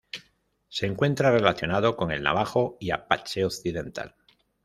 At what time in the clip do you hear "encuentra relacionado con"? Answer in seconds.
0.87-2.09